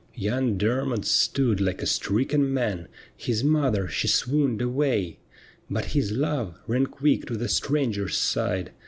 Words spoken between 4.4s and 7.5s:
away; But his love ran quick to the